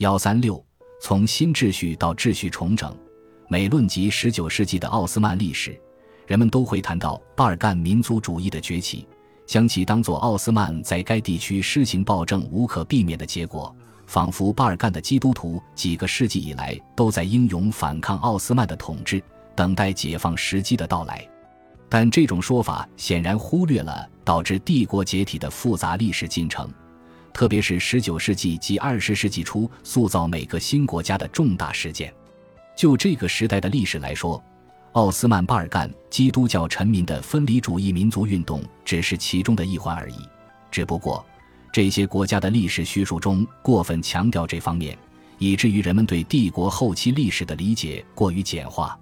[0.00, 0.64] 幺三六，
[0.98, 2.90] 从新秩序到秩序重整。
[3.50, 5.78] 每论及十九世纪的奥斯曼历史，
[6.26, 9.06] 人们都会谈到巴尔干民族主义的崛起，
[9.44, 13.76] 将其当作奥斯曼在该地区施行暴政无可避免的结果。
[14.06, 19.22] 仿佛巴尔干的基督徒几个世纪以来都在英勇反抗奥斯曼的统治，
[19.54, 21.28] 等待解放时机的到来。
[21.90, 26.72] 但这种说法显然忽略了导致帝国解体的复杂历史进程，
[27.32, 32.12] 特别是十九世纪及二十世纪初塑造每个新国家的重大事件。
[32.76, 34.42] 就这个时代的历史来说，
[34.92, 40.16] 奥斯曼巴尔干基督教臣民的分离主义民族运动只是其中的一环而已。
[40.70, 41.24] 只不过，
[41.72, 44.96] 这些国家的历史叙述中过分强调这方面，
[45.38, 48.98] 以至于人们对帝国后期历史的理解过于简化。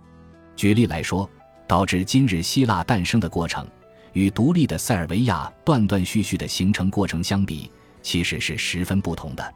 [0.57, 1.29] 举例来说，
[1.67, 3.67] 导致今日希腊诞生的过程，
[4.13, 7.71] 与独立的塞尔维亚断断续续的形成过程相比，
[8.09, 9.55] 其实是十分不同的。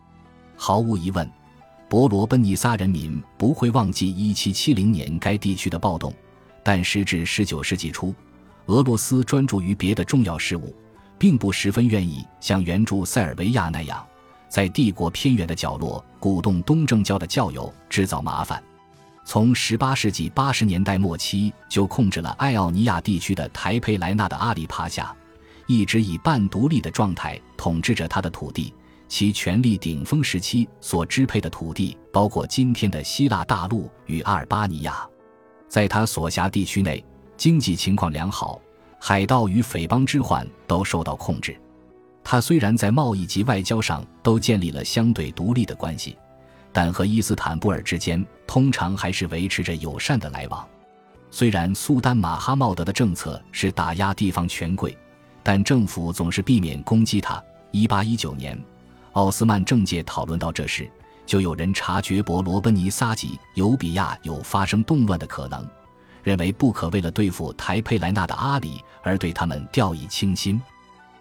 [0.55, 1.27] 毫无疑问。
[1.89, 6.13] 博罗奔尼撒人民不会忘记1770年该地区的暴动，
[6.63, 8.15] 但时至19世纪初，
[8.67, 10.75] 俄罗斯专注于别的重要事务，
[11.19, 14.07] 并不十分愿意像援助塞尔维亚那样，
[14.51, 18.63] 在帝国偏远的角落鼓动东正教的教友，制造麻烦。
[19.25, 25.15] 从18世纪80年代末期就控制了爱奥尼亚地区的台佩莱纳的阿里帕夏，
[25.73, 28.75] 一直以半独立的状态统治着他的土地。
[29.09, 35.07] 其权力顶峰时期所支配的土地包括今天的希腊大陆与阿尔巴尼亚，
[35.69, 37.05] 在他所辖地区内，
[37.37, 38.59] 经济情况良好，
[38.99, 41.55] 海盗与匪帮之患都受到控制。
[42.25, 46.17] 他虽然在贸易及外交上都建立了相对独立的关系，
[46.73, 50.67] 但和伊斯坦布尔之间通常还是维持着友善的来往。
[51.31, 54.97] 虽然苏丹马哈茂德的政策是打压地方权贵，
[55.43, 57.43] 但政府总是避免攻击他。
[57.71, 58.59] 一八一九年。
[59.13, 60.91] 奥斯曼政界讨论到这时，
[61.27, 65.69] 就有人察觉伯罗奔尼撒及尤比亚有发生动乱的可能，
[66.23, 70.59] 认为不可为了对付台佩莱纳的阿里而对他们掉以轻心。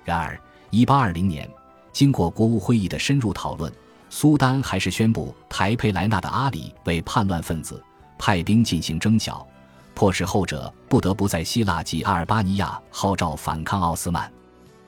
[0.06, 0.40] 然而
[0.72, 1.50] ，1820年，
[1.92, 3.70] 经过国务会议的深入讨论，
[4.10, 7.84] 苏丹还是宣布台佩莱纳的阿里为叛乱分子，
[8.18, 9.46] 派兵进行征剿，
[9.94, 14.32] 迫使后者不得不在希腊及阿尔巴尼亚号召反抗奥斯曼。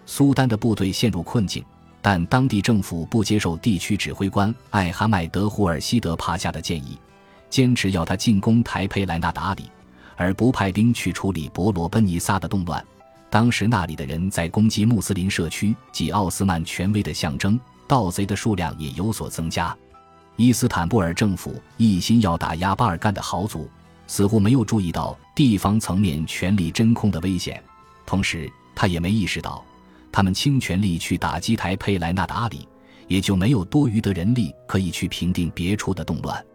[0.05, 1.63] 苏丹的部队陷入困境。
[2.05, 6.99] 但当地政府不接受地区指挥官艾哈迈德·胡尔西德帕夏的建议，
[7.49, 9.71] 坚持要他进攻台佩莱纳达里，
[10.17, 12.85] 而不派兵去处理博罗奔尼撒的动乱。
[13.29, 19.73] 当时那里的人在攻击穆斯林社区及奥斯曼权威的象征，盗贼的数量也有所增加。
[20.35, 23.69] 伊斯坦布尔政府一心要打压巴尔干的豪族，
[24.07, 27.63] 似乎没有注意到地方层面权力真空的危险，
[28.05, 29.63] 同时他也没意识到。
[30.11, 32.67] 他们倾全力去打击台佩莱纳的阿里，
[33.07, 36.45] 也就没有多余的人力可以去平定别处的动乱。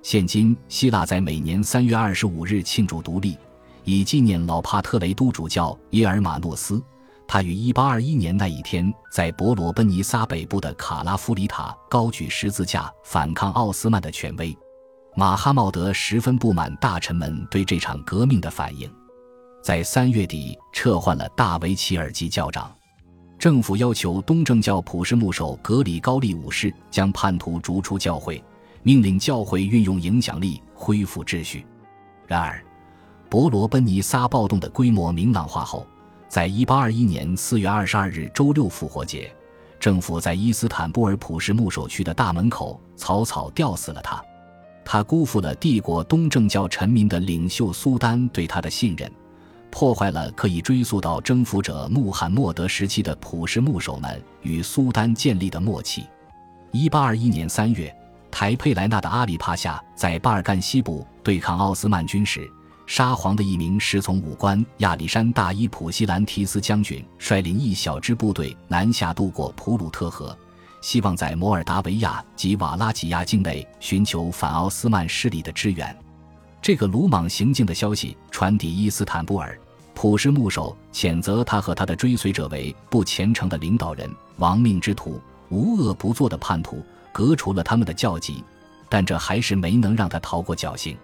[0.00, 3.36] 现今，希腊在每年三月二十五日庆祝独立，
[3.84, 6.80] 以纪念老帕特雷都主教耶尔马诺斯。
[7.26, 14.56] 他于一八二一年那一天在伯罗奔尼撒北部的卡拉夫里塔高举十字架反抗奥斯曼的权威。
[15.16, 18.90] 马哈茂德十分不满大臣们对这场革命的反应，
[19.62, 22.72] 在三月底撤换了大维齐尔基教长。
[23.38, 28.42] 政府要求东正教普什牧首格里高利五世将叛徒逐出教会，
[28.82, 31.66] 命令教会运用影响力恢复秩序。
[32.26, 32.62] 然而，
[33.28, 35.86] 伯罗奔尼撒暴动的规模明朗化后，
[36.28, 39.34] 在1821年4月22日周六复活节，
[39.80, 44.22] 政府在伊斯坦布尔普什牧首区的大门口草草吊死了他。
[44.92, 49.08] 他辜负了帝国东正教臣民的领袖苏丹对他的信任。
[49.70, 56.06] 破坏了可以追溯到征服者穆罕默德时期的普什牧首们与苏丹建立的默契。
[56.72, 57.94] 一八二一年三月，
[58.32, 62.50] 台佩莱纳的阿里帕夏在巴尔干西部对抗奥斯曼军时，
[62.84, 70.36] 沙皇的一名侍从武官亚历山大伊普西兰提斯将军率领一小支部队南下渡过普鲁特河，
[70.80, 75.96] 希望在摩尔达维亚及瓦拉几亚境内寻求反奥斯曼势力的支援。
[76.62, 79.58] 这个鲁莽行径的消息传抵伊斯坦布尔，
[79.94, 88.44] 普什牧首谴责他和他的追随者为不虔诚的领导人、亡命之徒、无恶不作的叛徒，革除了他们的教籍。
[88.92, 90.98] 但这还是没能让他逃过绞刑。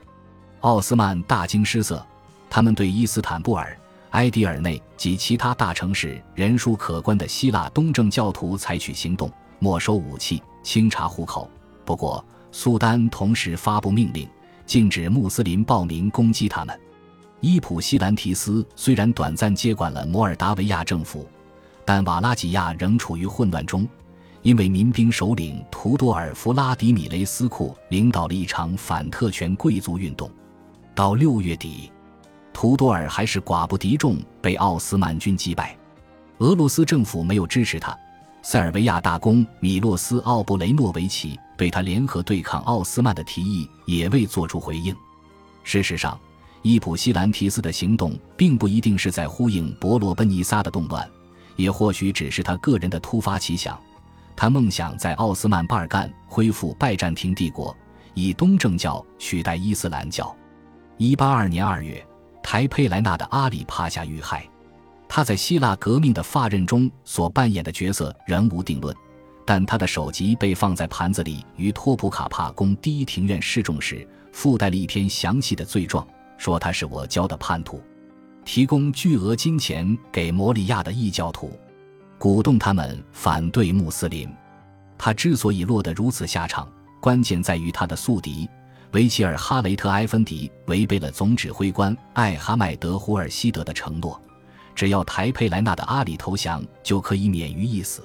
[0.62, 2.05] 奥斯曼大惊失色，
[2.50, 3.78] 他们对伊斯坦布尔、
[4.11, 11.50] 埃迪尔内及其他大城市人数可观的希腊东正教徒采取行动，没收武器，清查户口。
[11.85, 14.29] 不过，苏丹同时发布命令。
[14.67, 16.76] 禁止穆斯林暴民攻击他们。
[17.41, 21.25] 伊普西兰提斯虽然短暂接管了摩尔达维亚政府，
[21.85, 23.88] 但瓦拉吉亚仍处于混乱中，
[24.43, 30.29] 因为民兵首领图多尔·弗拉迪米雷斯库领导了一场反特权贵族运动。
[30.97, 31.93] 到六月底，
[32.52, 35.76] 图多尔还是寡不敌众，被奥斯曼军击败。
[36.38, 37.97] 俄罗斯政府没有支持他。
[38.48, 44.94] 塞尔维亚大公米洛斯·奥布雷诺维奇对他联合对抗奥斯曼的提议也未作出回应。
[45.64, 46.16] 事实上，
[46.62, 51.10] 伊普西兰提斯的行动并不一定是在呼应伯罗奔尼撒的动乱，
[51.56, 53.76] 也或许只是他个人的突发奇想。
[54.37, 57.76] 他梦想在奥斯曼巴尔干恢复拜占庭帝国，
[58.14, 60.32] 以东正教取代伊斯兰教。
[60.99, 62.00] 一八二年二月，
[62.44, 64.49] 台佩莱纳的阿里帕夏遇害。
[65.08, 68.94] 他在希腊革命的发轫中所扮演的角色仍无定论，
[69.44, 76.06] 但他的首级被放在盘子里，于托普卡帕宫第一庭院示众时，附带了一篇详细的罪状，
[76.37, 77.81] 说他是我教的叛徒，
[78.44, 81.59] 提供巨额金钱给摩里亚的异教徒。
[82.19, 84.29] 鼓动他们反对穆斯林。
[84.99, 86.67] 他之所以落得如此下场，
[86.99, 88.49] 关键在于他的宿敌
[88.93, 94.19] 维齐尔·哈雷特埃芬迪违背了总指挥官艾哈迈德·胡尔希德的承诺，
[94.76, 98.02] 只要台佩莱纳的阿里投降，就可以免于一死。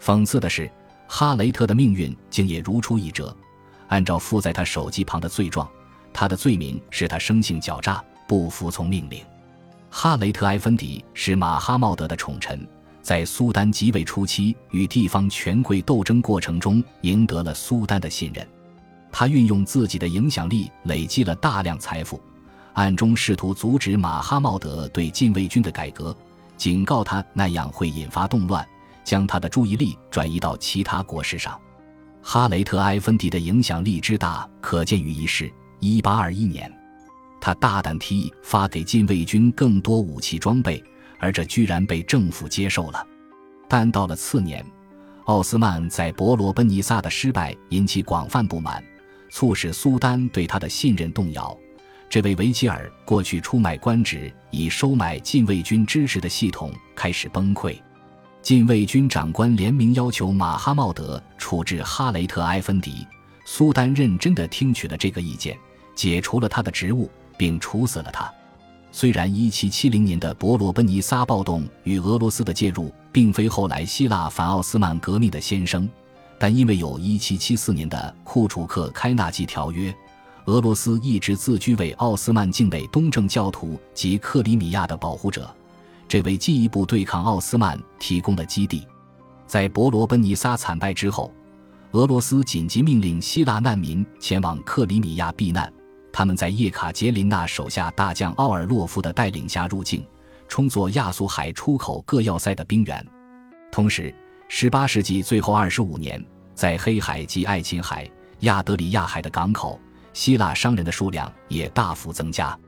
[0.00, 0.70] 讽刺的是，
[1.08, 3.34] 哈雷特的命运竟也如出一辙。
[3.88, 5.68] 按照附在他手机旁的罪状，
[6.12, 9.24] 他的罪名是他生性狡诈，不服从命令。
[9.90, 12.66] 哈雷特埃芬迪是马哈茂德的宠臣。
[13.00, 18.46] 在苏丹即位初期，与地方权贵斗争过程中赢得了苏丹的信任。
[19.12, 22.20] 他运用自己的影响力，累积了大量财富，
[22.74, 26.14] 暗中试图阻止马哈茂德对禁卫军的改革，
[26.56, 28.66] 警告他那样会引发动乱，
[29.02, 31.58] 将他的注意力转移到其他国事上。
[32.20, 36.72] 哈雷特埃芬迪的影响力之大，可见于一事：一八二一年，
[37.40, 40.82] 他大胆提议发给禁卫军更多武器装备。
[41.20, 43.06] 而这居然被政府接受了，
[43.66, 44.62] 但到了次年，
[45.24, 48.84] 奥斯曼在伯罗奔尼撒的失败引起广泛不满，
[49.30, 51.56] 促使苏丹对他的信任动摇。
[52.14, 57.76] 这位维吉尔过去出卖官职以收买禁卫军支持的系统开始崩溃，
[58.40, 63.04] 禁卫军长官联名要求马哈茂德处置哈雷特埃芬迪。
[63.44, 65.58] 苏丹认真地听取了这个意见，
[65.96, 68.32] 解除了他的职务，并处死了他。
[68.92, 75.88] 虽然1770年的伯罗奔尼撒暴动与俄罗斯的介入并非后来希腊反奥斯曼革命的先声，
[76.38, 79.92] 但因为有1774年的库楚克开纳季条约，
[80.46, 85.48] 俄罗斯一直自居为奥斯曼境内东正教徒及克里米亚的保护者，
[86.06, 88.86] 这为进一步对抗奥斯曼提供了基地。
[89.46, 91.32] 在伯罗奔尼撒惨败之后，
[91.92, 95.72] 俄罗斯紧急命令希腊难民前往克里米亚避难。
[96.12, 100.06] 他们在叶卡捷琳娜手下大将奥尔洛夫的带领下入境，
[100.46, 103.04] 充作亚速海出口各要塞的兵员。
[103.72, 104.14] 同时
[104.50, 106.22] ，18世纪最后25年，
[106.54, 108.08] 在黑海及爱琴海、
[108.40, 109.80] 亚德里亚海的港口，
[110.14, 112.58] 希腊商人的数量也大幅增加。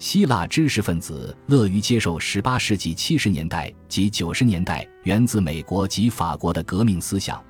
[0.00, 7.40] 希腊知识分子乐于接受18世纪70年代及90年代源自美国及法国的革命思想。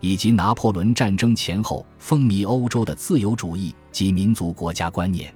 [0.00, 5.34] 以及拿破仑战争前后风靡欧洲的自由主义及民族国家观念，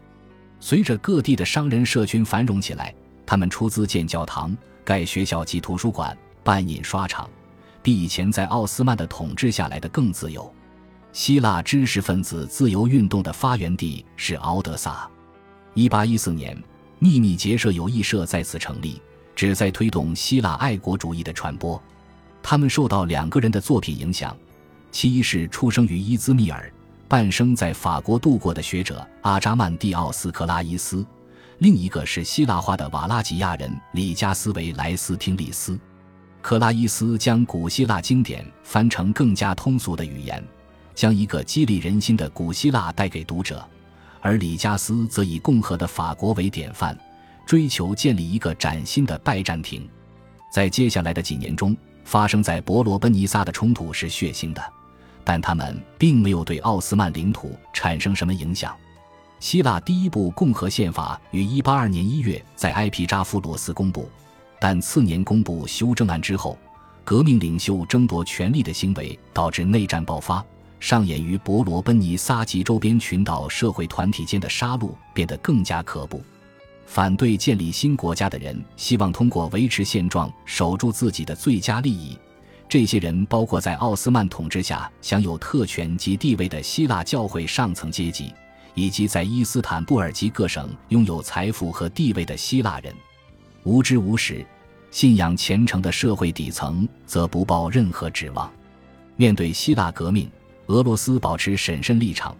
[0.60, 4.54] 随着各地的商人社群繁荣起来，他们出资建教堂、
[4.84, 7.28] 盖学校及图书馆、办印刷厂，
[7.82, 10.52] 比以前在奥斯曼的统治下来的更自由。
[11.12, 15.08] 希腊知识分子自由运动的发源地是敖德萨。
[15.74, 16.62] 1814年，
[16.98, 19.00] 秘密结社友谊社在此成立，
[19.34, 21.80] 旨在推动希腊爱国主义的传播。
[22.42, 24.36] 他们受到两个人的作品影响。
[24.92, 26.68] 其一是出生于伊兹密尔、
[27.06, 31.06] 半生在法国度过的学者阿扎曼蒂奥斯·克拉伊斯，
[31.58, 35.78] 另一个是希腊化的瓦拉吉亚人里加斯维莱斯汀利斯。
[36.42, 40.42] 克拉伊斯将古希腊经典翻成更加通俗的语言，
[40.94, 43.56] 将一个激励人心的古希腊带给读者；
[44.20, 46.98] 而李加斯则以共和的法国为典范，
[47.46, 49.88] 追求建立一个崭新的拜占庭。
[50.52, 54.62] 在接下来的几年中，发生在伯罗奔尼撒的冲突是血腥的。
[55.22, 58.74] 但他们并没有对奥斯曼领土产生什么影响。
[59.38, 64.10] 希腊第一部共和宪法于182年1月在埃皮扎夫罗斯公布，
[64.58, 66.58] 但次年公布修正案之后，
[67.04, 70.44] 革命领袖争夺权力的行为导致内战爆发，
[70.80, 76.20] 上演于伯罗奔尼撒及周边群岛社会团体间的杀戮变得更加可怖。
[76.86, 82.18] 反对建立新国家的人希望通过维持现状守住自己的最佳利益。
[82.68, 88.32] 这些人包括在奥斯曼统治下享有特权及地位的希腊教会上层阶级，
[88.74, 92.94] 以及在伊斯坦布尔及各省拥有财富和地位的希腊人。
[93.64, 94.44] 无知无识、
[94.90, 98.50] 信仰虔诚的社会底层则不抱任何指望。
[99.16, 100.30] 面对希腊革命，
[100.70, 102.34] 俄罗斯保持审慎立场。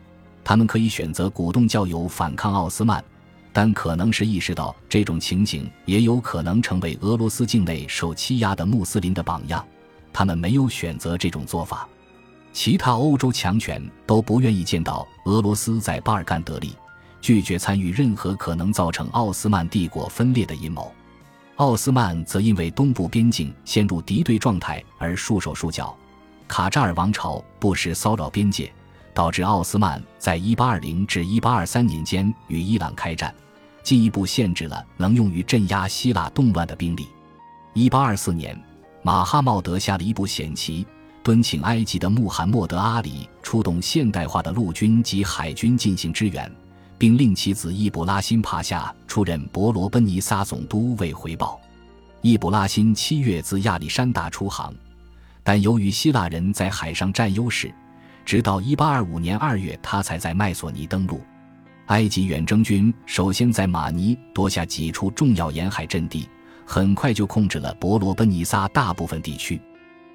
[0.45, 3.05] 他们可以选择鼓动教友反抗奥斯曼，
[3.53, 9.65] 但可能是意识到这种情景也有可能成为俄罗斯境内受欺压的穆斯林的榜样。
[10.13, 11.89] 他们没有选择这种做法。
[12.53, 16.75] 其他欧洲强权都不愿意见到俄罗斯在巴尔干得利，
[17.21, 20.93] 拒绝参与任何可能造成奥斯曼帝国分裂的阴谋。
[21.57, 25.97] 奥斯曼则因为东部边境陷入敌对状态而束手束脚。
[26.51, 28.73] 卡扎尔王朝不时骚扰边界，
[29.15, 33.33] 导致奥斯曼在1820至1823年间与伊朗开战，
[33.85, 37.07] 进一步限制了能用于镇压希腊动乱的兵力。
[37.75, 38.61] 1824年，
[39.01, 40.85] 马哈茂德下了一步险棋，
[41.23, 46.53] 敦请埃及的穆罕默德阿里出动现代化的陆军及海军进行支援。
[46.99, 51.59] 并令其子易卜拉欣帕夏出任伯罗奔尼撒总督为回报。
[52.21, 54.75] 易卜拉欣七月自亚历山大出航，
[55.43, 57.73] 但由于希腊人在海上占优势，
[58.25, 61.21] 直到1825年2月，他才在麦索尼登陆。
[61.87, 66.29] 埃及远征军首先在马尼夺下几处重要沿海阵地，
[66.65, 69.61] 很快就控制了伯罗奔尼撒大部分地区。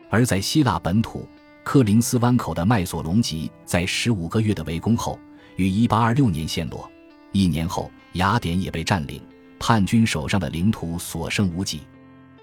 [0.09, 1.27] 而在希腊本土
[1.63, 5.19] 科林斯湾口的麦索隆吉，在十五个月的围攻后。
[5.57, 6.89] 于1826年陷落，
[7.31, 9.21] 一年后雅典也被占领，
[9.57, 11.81] 叛军手上的领土所剩无几。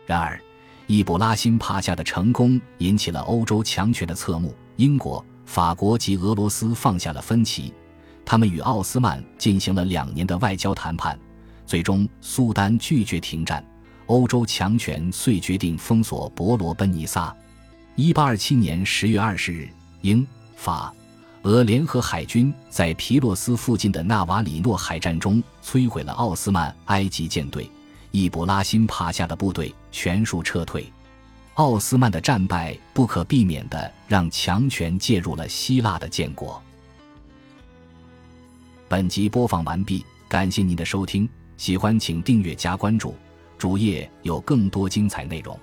[0.06, 0.40] 然而，
[0.86, 7.72] 易卜拉欣帕夏的成功引起了欧洲强权的侧目，英国、法国及俄罗斯放下了分歧，
[8.24, 11.18] 他们与奥斯曼进行了两年的外交谈判，
[11.64, 13.64] 最终苏丹拒绝停战，
[14.06, 17.34] 欧洲强权遂决定封锁伯罗奔尼撒。
[17.96, 19.68] 1827年10月20日，
[20.02, 20.92] 英法。
[21.44, 27.68] 俄联合海军在皮洛斯附近的纳瓦里诺海战中摧毁了奥斯曼埃及舰队，
[28.12, 30.86] 易卜拉欣帕下的部队全数撤退。
[31.54, 36.62] 奥斯曼的战败不可避免的让强权介入了希腊的建国。
[38.88, 43.14] 本集播放完毕，感谢您的收听，喜欢请订阅加关注，
[43.58, 45.58] 主页有更多精彩内容。